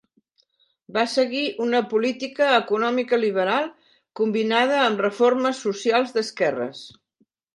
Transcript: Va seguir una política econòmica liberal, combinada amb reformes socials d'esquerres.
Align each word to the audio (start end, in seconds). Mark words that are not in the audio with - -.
Va 0.95 1.01
seguir 1.15 1.41
una 1.65 1.81
política 1.91 2.47
econòmica 2.61 3.19
liberal, 3.25 3.69
combinada 4.21 4.79
amb 4.87 5.05
reformes 5.07 5.63
socials 5.67 6.17
d'esquerres. 6.19 6.83